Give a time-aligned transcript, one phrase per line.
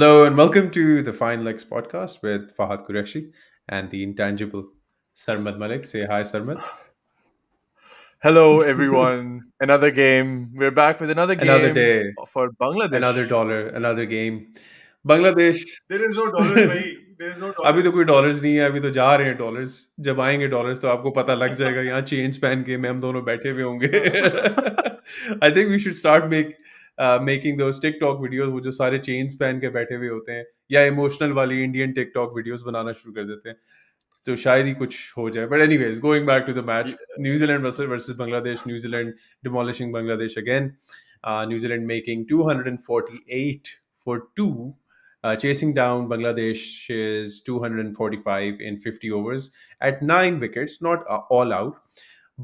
[0.00, 3.32] Hello and welcome to the Fine Legs podcast with Fahad Qureshi
[3.68, 4.68] and the intangible
[5.14, 5.84] Sarmad Malik.
[5.84, 6.62] Say hi, Sarmad.
[8.22, 9.40] Hello, everyone.
[9.60, 10.50] another game.
[10.54, 11.48] We're back with another game.
[11.48, 12.12] Another day.
[12.32, 12.96] For Bangladesh.
[12.96, 14.54] Another dollar, another game.
[15.06, 15.64] Bangladesh.
[15.88, 16.94] There is no dollars, भाई.
[17.18, 17.66] There is no dollars.
[17.66, 19.76] अभी तो कोई dollars नहीं है अभी तो जा रहे हैं डॉलर्स
[20.08, 23.24] जब आएंगे डॉलर्स तो आपको पता लग जाएगा यहाँ चेंज पहन के में हम दोनों
[23.24, 23.88] बैठे हुए होंगे
[25.44, 26.56] I think we should start make
[27.25, 30.83] making those TikTok videos वो जो सारे चेन्स पहन के बैठे हुए होते हैं या
[30.85, 33.57] इमोशनल वाली इंडियन टिकटॉक वीडियोस बनाना शुरू कर देते हैं
[34.27, 38.15] तो शायद ही कुछ हो जाए but anyways going back to the match New Zealand versus
[38.17, 40.71] Bangladesh New Zealand demolishing Bangladesh again
[41.49, 44.73] New Zealand making 248 for two
[45.23, 51.75] uh, chasing down Bangladesh's 245 in 50 overs at nine wickets, not uh, all out.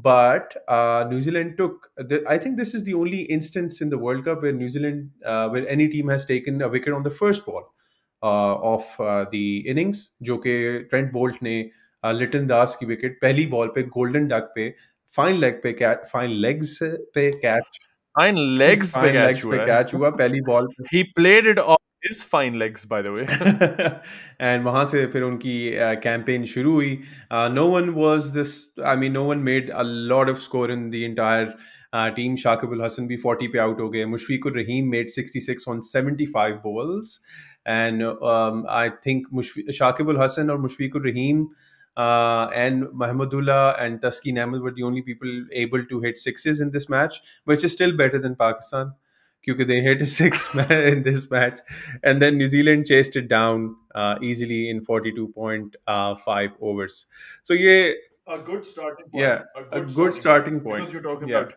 [0.02, 1.90] but uh, New Zealand took.
[2.28, 5.48] I think this is the only instance in the World Cup where New Zealand, uh,
[5.48, 7.72] where any team has taken a wicket on the first ball
[8.22, 10.10] uh, of the innings.
[10.22, 10.44] Joke
[10.90, 12.14] Trent Boult ne uh,
[12.78, 14.72] ki wicket, pehli ball pe golden duck pe
[15.08, 15.74] fine leg pe
[16.12, 16.78] fine legs
[17.14, 17.80] pe catch.
[18.18, 19.12] Fine legs pe catch.
[19.12, 20.66] Fine legs pe catch hua pehli ball.
[20.90, 23.25] He played it off his fine legs, by the way.
[24.41, 25.55] And वहां से फिर उनकी
[26.03, 26.97] campaign शुरू हुई
[27.57, 29.81] no one was this I mean no one made a
[30.13, 31.53] lot off score in the entire
[32.15, 35.81] team Shakib Al Hasan भी 40 पे out हो गए Mushfiqur Rahim made 66 on
[35.89, 37.19] 75 balls
[37.67, 38.03] and
[38.79, 39.27] I think
[39.79, 41.45] Shakib Al Hasan और Mushfiqur Rahim
[41.97, 46.71] uh, and Mahmudullah and Taskin Ahmed were the only people able to hit sixes in
[46.71, 48.93] this match, which is still better than Pakistan.
[49.46, 51.60] Because they hit a six in this match,
[52.02, 57.06] and then New Zealand chased it down uh, easily in 42.5 overs.
[57.42, 57.92] So, yeah,
[58.26, 59.22] A good starting point.
[59.22, 60.80] Yeah, a good starting point.
[60.80, 61.38] Because you're talking Yeah.
[61.38, 61.54] about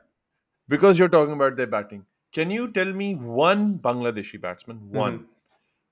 [0.70, 2.06] because you're talking about their batting.
[2.32, 5.26] Can you tell me one Bangladeshi batsman, one,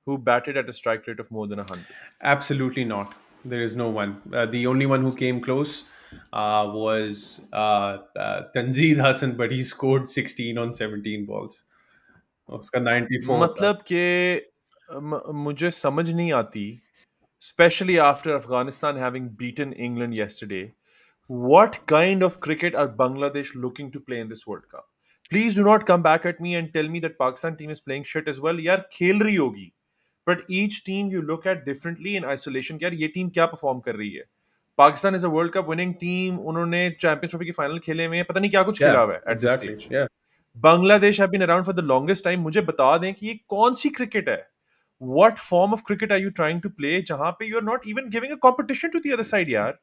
[0.05, 1.85] who batted at a strike rate of more than 100?
[2.21, 3.13] Absolutely not.
[3.43, 4.21] There is no one.
[4.33, 5.83] Uh, the only one who came close
[6.31, 11.65] uh, was uh, uh, Tanzeed Hassan, but he scored 16 on 17 balls.
[12.57, 14.01] उसका 94 मतलब कि
[15.45, 16.67] मुझे समझ नहीं आती
[17.41, 20.63] especially after Afghanistan having beaten England yesterday
[21.49, 24.87] what kind of cricket are Bangladesh looking to play in this World Cup
[25.31, 28.07] please do not come back at me and tell me that Pakistan team is playing
[28.13, 29.71] shit as well यार खेल रही होगी
[30.27, 33.81] but each team you look at differently in isolation कि यार ये team क्या perform
[33.85, 34.23] कर रही है
[34.77, 38.25] Pakistan is a world cup winning team उन्होंने चैंपियंस ट्रॉफी के फाइनल खेले हुए हैं
[38.25, 40.07] पता नहीं क्या कुछ खेला हुआ है at this exactly.
[40.57, 43.89] Bangladesh have been around for the longest time मुझे बता दें कि ये कौन सी
[43.89, 44.47] क्रिकेट है?
[45.01, 48.09] What form of cricket are you trying to play जहाँ पे you are not even
[48.09, 49.77] giving a competition to the other side यार?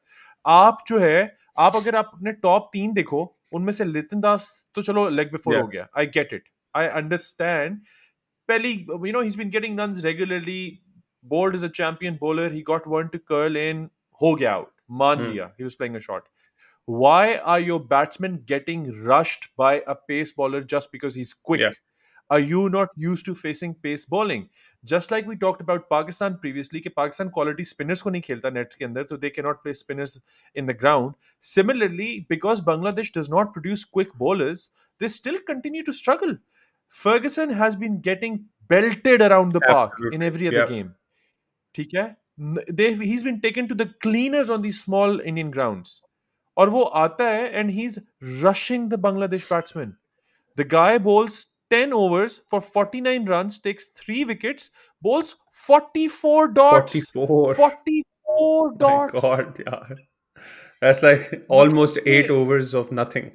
[0.45, 3.23] आप जो है आप अगर आप अपने टॉप तीन देखो
[3.53, 4.45] उनमें से लितिन दास
[4.75, 5.63] तो चलो लेग बिफोर Yeah.
[5.63, 6.43] हो गया। I get it
[6.75, 7.77] I understand
[8.49, 10.61] पहली you know he been getting run regularly
[11.25, 13.87] Boult is a champion bowler he got one to curl in
[14.21, 15.27] हो गया आउट मान Hmm.
[15.27, 15.45] लिया.
[15.59, 16.23] He was playing a shot
[16.86, 21.60] why are your batsmen getting rushed by a pace bowler just because he's quick?
[21.60, 21.70] Yeah.
[22.30, 24.48] Are you not used to facing pace bowling?
[24.84, 28.74] Just like we talked about Pakistan previously, कि Pakistan quality spinners को नहीं खेलता nets
[28.74, 30.14] के अंदर, तो they cannot play spinners
[30.54, 31.14] in the ground.
[31.40, 36.36] Similarly, because Bangladesh does not produce quick bowlers, they still continue to struggle.
[36.88, 38.38] Ferguson has been getting
[38.68, 40.26] belted around the park in Absolutely.
[40.26, 40.68] every other Yep.
[40.68, 40.94] game.
[41.74, 42.16] ठीक है?
[42.40, 46.02] N- They've, he's been taken to the cleaners on these small Indian grounds.
[46.56, 47.98] और वो आता है and he's
[48.44, 49.96] rushing the Bangladesh batsman.
[50.56, 54.70] The guy bowls 10 overs for 49 runs, takes three wickets,
[55.00, 57.10] bowls 44 dots.
[57.10, 57.54] 44.
[57.54, 59.20] 44 My dots.
[59.22, 59.94] God, yeah.
[60.82, 63.32] That's like almost eight overs of nothing.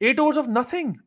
[0.00, 0.98] Eight overs of nothing.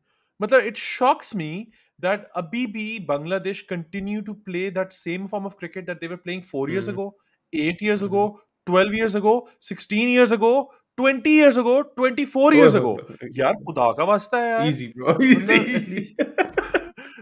[0.42, 5.56] Matlab, it shocks me that abhi bhi Bangladesh continue to play that same form of
[5.56, 6.92] cricket that they were playing four years Mhm.
[6.94, 7.14] ago,
[7.52, 10.53] eight years ago, twelve years ago sixteen years ago
[10.97, 12.93] twenty years ago twenty four years ago
[13.37, 14.65] यार खुदा का वास्ता है यार।
[14.97, 15.21] मतलब,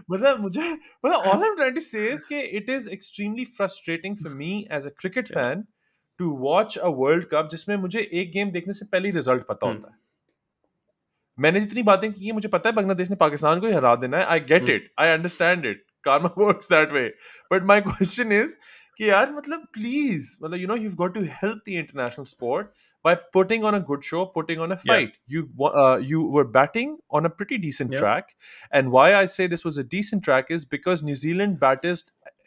[0.10, 4.16] मतलब मुझे मतलब all I am trying to say is कि it is extremely frustrating
[4.16, 5.64] for me as a cricket fan
[6.20, 9.90] to watch a world cup जिसमें मुझे एक गेम देखने से पहले रिज़ल्ट पता होता
[9.90, 9.98] है।
[11.38, 14.24] मैंने जितनी बातें की मुझे पता है बांग्लादेश ने पाकिस्तान को ही हरा देना है।
[14.24, 17.06] I get it I understand it karma works that way
[17.52, 18.54] but my question is
[18.99, 22.71] कि यार मतलब प्लीज मतलब you know you've got to help the international sport
[23.07, 24.93] by putting on a good show putting on a Yeah.
[24.93, 27.99] fight you wa- uh, you were batting on a pretty decent Yeah.
[28.03, 28.35] track
[28.79, 32.03] and why I say this was a decent track is because New Zealand batted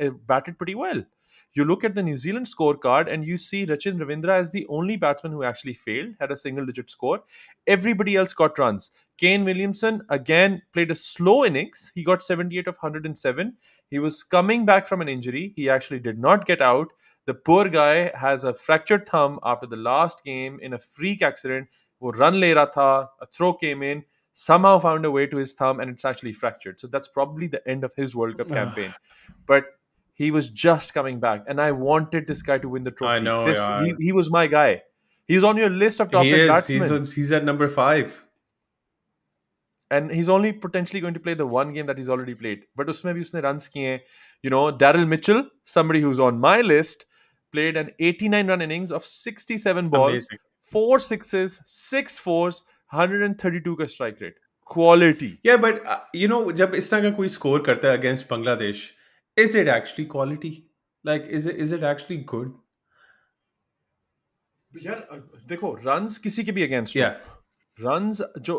[0.06, 1.04] uh, batted pretty well
[1.53, 4.95] You look at the New Zealand scorecard and you see Rachin Ravindra as the only
[4.95, 7.23] batsman who actually failed, had a single digit score.
[7.67, 8.91] Everybody else got runs.
[9.17, 11.91] Kane Williamson again played a slow innings.
[11.93, 13.53] He got 78 of 107.
[13.89, 15.53] He was coming back from an injury.
[15.55, 16.87] He actually did not get out.
[17.25, 21.67] The poor guy has a fractured thumb after the last game in a freak accident.
[21.99, 24.03] Wo run le raha tha, a throw came in
[24.33, 26.79] somehow found a way to his thumb and it's actually fractured.
[26.79, 28.93] So that's probably the end of his World Cup campaign.
[29.45, 29.65] But
[30.14, 33.14] he was just coming back, and I wanted this guy to win the trophy.
[33.16, 33.84] I know, This, yeah.
[33.84, 34.82] he, he was my guy.
[35.26, 36.48] He's on your list of top he 10 is.
[36.48, 36.80] batsmen.
[36.82, 38.24] He's, on- he's at number five.
[39.96, 42.64] and he's only potentially going to play the one game that he's already played.
[42.76, 44.00] But उसमें भी उसने runs किए हैं.
[44.42, 47.06] You know, Daryl Mitchell, somebody who's on my list,
[47.52, 50.38] played an 89 run innings of 67 balls, Amazing.
[50.60, 52.60] four sixes, six fours,
[52.92, 54.34] 132 का strike rate.
[54.74, 55.30] Quality.
[55.42, 58.84] Yeah, but uh, you know, जब इस तरह का कोई score करता है against Bangladesh,
[59.36, 60.52] is it actually quality?
[61.04, 62.54] Like, is it is it actually good?
[64.82, 65.06] यार
[65.48, 67.14] देखो runs किसी के भी against Yeah.
[67.84, 68.56] runs जो,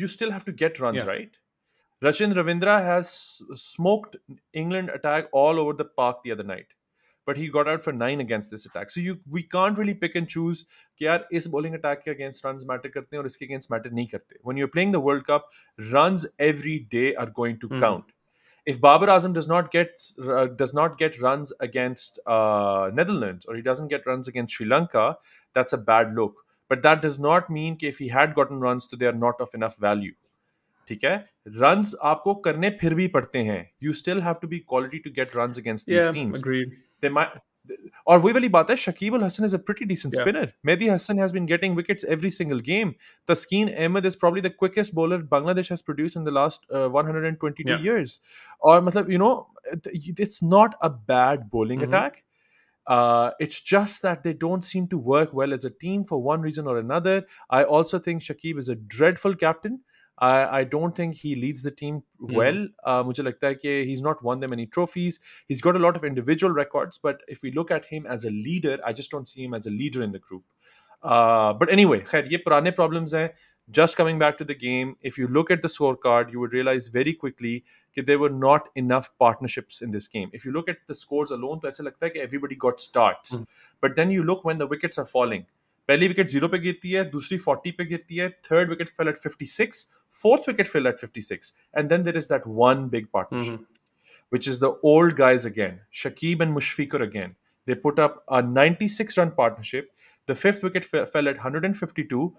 [0.00, 1.10] you still have to get runs Yeah.
[1.12, 1.36] right
[2.06, 3.08] Rachin Ravindra has
[3.60, 4.16] smoked
[4.62, 6.74] England attack all over the park the other night
[7.30, 10.14] but he got out for nine against this attack so you we can't really pick
[10.20, 10.64] and choose
[10.98, 13.92] कि यार इस bowling attack के against runs matter करते हैं और इसके against matter
[14.00, 15.50] नहीं करते when you're playing the World Cup
[15.96, 17.82] runs every day are going to Mhm.
[17.86, 18.11] count
[18.66, 23.56] if Babar Azam does not get uh, does not get runs against uh, Netherlands or
[23.56, 25.16] he doesn't get runs against Sri Lanka,
[25.54, 26.44] that's a bad look.
[26.68, 29.40] But that does not mean कि if he had gotten runs, तो they are not
[29.40, 30.14] of enough value.
[30.88, 31.16] ठीक है
[31.60, 35.34] runs आपको करने फिर भी पड़ते हैं you still have to be quality to get
[35.34, 36.76] runs against these Yeah, teams agreed.
[37.02, 37.36] they might
[38.06, 40.22] और वही वाली बात है Shakib Al Hasan is a pretty decent Yeah.
[40.26, 42.92] spinner Mehdi Hassan has been getting wickets every single game
[43.32, 47.68] Taskeen Ahmed is probably the quickest bowler Bangladesh has produced in the last uh, 122
[47.72, 47.84] Yeah.
[47.88, 48.14] years
[48.70, 49.34] or matlab, you know
[49.74, 51.88] it- it's not a bad bowling Mhm.
[51.90, 52.18] attack
[52.96, 56.40] uh, it's just that they don't seem to work well as a team for one
[56.40, 57.16] reason or another.
[57.50, 59.74] I also think Shakib is a dreadful captain.
[60.19, 62.35] I, don't think he leads the team mm-hmm.
[62.35, 62.53] well.
[62.53, 62.69] Mm.
[62.83, 65.19] Uh, he's not won them any trophies.
[65.47, 68.29] He's got a lot of individual records, but if we look at him as a
[68.29, 70.43] leader, I just don't see him as a leader in the group.
[71.01, 73.13] Uh, but anyway, khair, problems.
[73.71, 76.89] Just coming back to the game, if you look at the scorecard, you would realize
[76.89, 77.63] very quickly
[77.95, 80.29] that there were not enough partnerships in this game.
[80.33, 83.37] If you look at the scores alone, to aise lagta everybody got starts.
[83.37, 83.47] Mm.
[83.79, 85.45] But then you look when the wickets are falling–
[85.89, 89.17] पहली wicket zero पे गिरती है दूसरी forty पे गिरती है third wicket fell at
[89.17, 93.07] fifty six fourth wicket fell at fifty six and then there is that one big
[93.13, 93.65] partnership
[94.31, 97.35] which is the old guys again Shakib and Mushfiqur again
[97.67, 99.89] they put up a 96 run partnership
[100.27, 102.29] the fifth wicket fell at 152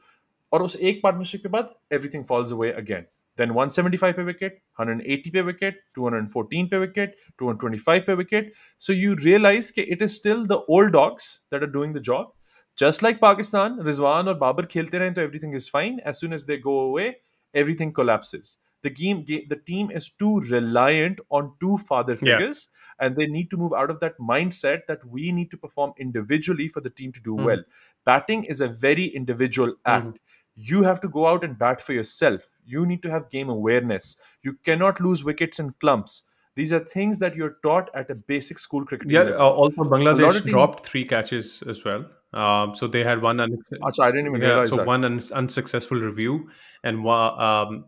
[0.52, 3.06] और उस एक partnership के बाद everything falls away again
[3.38, 9.14] then 175 पे wicket 180 पे wicket 214 पे wicket 225 पे wicket so you
[9.20, 12.32] realise के it is still the old dogs that are doing the job
[12.76, 16.00] Just like Pakistan, Rizwan or Babar khelte rahe everything is fine.
[16.04, 17.16] As soon as they go away,
[17.54, 18.58] everything collapses.
[18.82, 23.06] The game, the team is too reliant on two father figures, yeah.
[23.06, 26.68] and they need to move out of that mindset that we need to perform individually
[26.68, 27.46] for the team to do mm-hmm.
[27.46, 27.62] well.
[28.04, 29.90] Batting is a very individual hmm.
[29.98, 30.06] act.
[30.06, 32.48] Mm-hmm you have to go out and bat for yourself.
[32.64, 34.16] You need to have game awareness.
[34.42, 36.22] You cannot lose wickets in clumps.
[36.56, 39.10] These are things that you're taught at a basic school cricket.
[39.10, 40.90] Yeah, uh, also Bangladesh dropped team...
[40.90, 42.06] three catches as well.
[42.34, 44.04] Um, so they had one unsuccessful.
[44.04, 44.86] I didn't even yeah, realize so that.
[44.86, 46.48] one un- unsuccessful review
[46.82, 47.84] and um,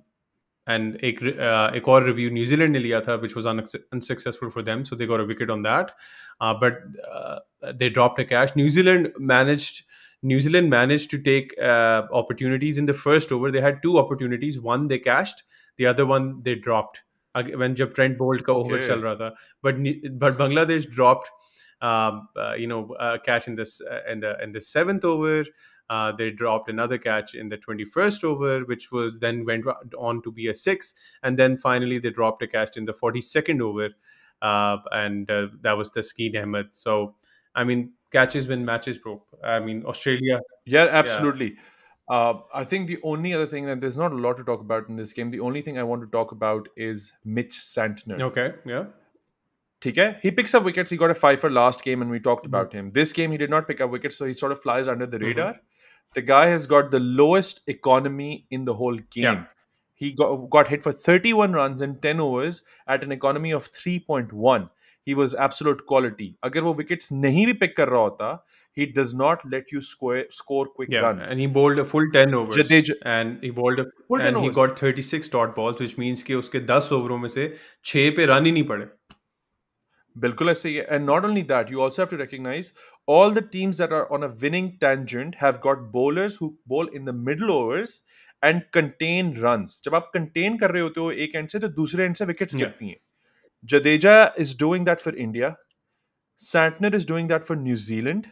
[0.67, 4.83] and uh, review एक और review New Zealand ने लिया था which was unsuccessful for them
[4.85, 5.87] so they got a wicket on that
[6.43, 6.81] but
[7.79, 9.13] they dropped a catch New Zealand
[10.23, 13.51] New Zealand managed to take uh, opportunities in the first over.
[13.51, 14.59] They had two opportunities.
[14.59, 15.43] One they cashed,
[15.77, 17.03] the other one they dropped.
[17.35, 18.87] When जब Trent Boult का over okay.
[18.87, 19.77] चल रहा था, but
[20.19, 21.31] but Bangladesh dropped
[21.83, 25.45] um, uh, you know a catch in this uh, in the in the seventh over
[25.89, 29.65] uh, they dropped another catch in the 21st over, which was then went
[29.97, 30.95] on to be a six.
[31.23, 33.91] And then finally, they dropped a catch in the 42nd over.
[34.43, 36.69] Uh, and uh, that was Taskeen Ahmed.
[36.73, 37.15] So,
[37.55, 39.23] I mean, catches win matches, bro.
[39.45, 40.41] I mean, Australia.
[40.65, 41.57] Yeah, absolutely.
[42.09, 44.89] Uh, I think the only other thing that there's not a lot to talk about
[44.89, 45.31] in this game.
[45.31, 48.21] The only thing I want to talk about is Mitch Santner.
[48.21, 48.55] Okay.
[48.65, 48.87] Yeah.
[49.86, 50.92] Okay, he picks up wickets.
[50.92, 52.56] He got a five for last game, and we talked Mm-hmm.
[52.56, 52.92] about him.
[52.94, 55.20] This game, he did not pick up wickets, so he sort of flies under the
[55.20, 55.56] radar.
[56.14, 59.24] The guy has got the lowest economy in the whole game.
[59.24, 59.44] Yeah.
[59.96, 64.70] He got, got hit for 31 runs in 10 overs at an economy of 3.1.
[65.04, 66.28] He was absolute quality.
[66.44, 68.40] अगर वो wickets नहीं भी pick कर रहा होता,
[68.80, 71.02] he does not let you score score quick Yeah.
[71.08, 71.30] runs.
[71.32, 72.58] And he bowled a full 10 overs.
[72.58, 74.56] Jadeja- and he bowled a Full 10 and he overs.
[74.62, 77.48] got 36 dot balls, which means कि उसके 10 ओवरों में से
[77.94, 78.88] 6 पे run ही नहीं पड़े.
[80.24, 82.72] बिल्कुल ऐसे ही है and not only that you also have to recognize
[83.18, 87.06] all the teams that are on a winning tangent have got bowlers who bowl in
[87.10, 87.94] the middle overs
[88.50, 92.08] and contain runs जब आप contain कर रहे होते हो एक end से तो दूसरे
[92.08, 92.64] end से wickets Yeah.
[92.64, 92.98] गिरती हैं
[93.74, 95.56] Jadeja is doing that for India
[96.50, 98.30] Santner is doing that for New Zealand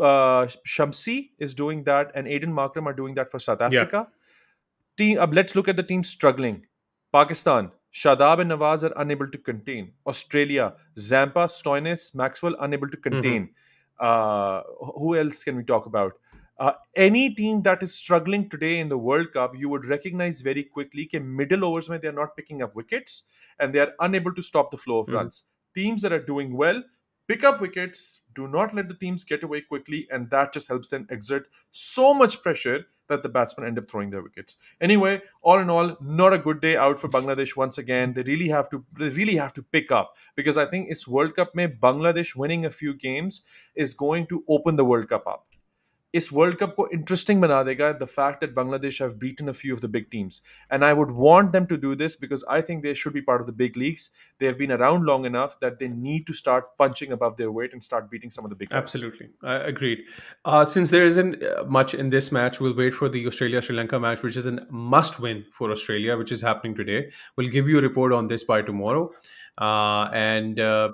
[0.00, 3.80] uh, Shamsi is doing that and Aiden Markram are doing that for South Yeah.
[3.80, 4.08] Africa
[4.98, 6.60] team uh, let's look at the teams struggling
[7.12, 9.93] Pakistan Shadab and Nawaz are unable to contain.
[10.05, 13.49] Australia, Zampa, Stoinis, Maxwell unable to contain.
[13.99, 14.61] Uh,
[14.97, 16.13] who else can we talk about?
[16.59, 20.63] Uh, any team that is struggling today in the World Cup, you would recognize very
[20.63, 23.23] quickly that middle overs when they are not picking up wickets
[23.59, 25.13] and they are unable to stop the flow of Mhm.
[25.13, 25.45] runs.
[25.73, 26.83] Teams that are doing well
[27.27, 30.87] pick up wickets, do not let the teams get away quickly, and that just helps
[30.89, 34.57] them exert so much pressure that the batsmen end up throwing their wickets.
[34.79, 38.13] Anyway, all in all, not a good day out for Bangladesh once again.
[38.13, 41.35] They really have to they really have to pick up because I think it's World
[41.35, 43.41] Cup may Bangladesh winning a few games
[43.75, 45.45] is going to open the World Cup up.
[46.14, 49.74] इस world cup को interesting बना देगा the fact that Bangladesh have beaten a few
[49.74, 50.42] of the big teams
[50.72, 53.42] and I would want them to do this because I think they should be part
[53.42, 56.64] of the big leagues they have been around long enough that they need to start
[56.78, 58.78] punching above their weight and start beating some of the big guys.
[58.78, 60.00] Absolutely, I agreed.
[60.52, 63.76] Uh, since there isn't uh, much in this match, we'll wait for the Australia Sri
[63.76, 64.54] Lanka match, which is a
[64.94, 66.98] must win for Australia, which is happening today.
[67.36, 69.04] We'll give you a report on this by tomorrow.
[69.68, 70.92] Uh, and uh,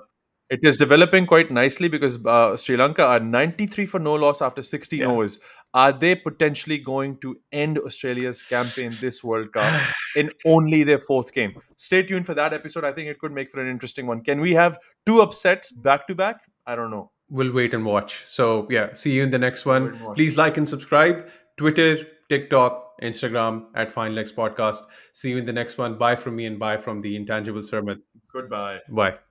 [0.50, 4.62] it is developing quite nicely because uh, Sri Lanka are 93 for no loss after
[4.62, 5.06] 16 Yeah.
[5.06, 5.38] overs.
[5.74, 9.82] Are they potentially going to end Australia's campaign this World Cup
[10.16, 11.54] in only their fourth game?
[11.76, 12.84] Stay tuned for that episode.
[12.84, 14.22] I think it could make for an interesting one.
[14.22, 16.40] Can we have two upsets back to back?
[16.66, 17.10] I don't know.
[17.28, 18.24] we'll wait and watch.
[18.28, 19.84] So, yeah, see you in the next one.
[19.86, 20.16] Wait and watch.
[20.16, 21.28] Please like and subscribe.
[21.56, 21.96] Twitter,
[22.28, 24.82] TikTok, Instagram at Fine Legs Podcast.
[25.12, 25.98] See you in the next one.
[25.98, 27.98] Bye from me and bye from the intangible Sarmad.
[28.32, 28.78] Goodbye.
[28.88, 29.25] Bye.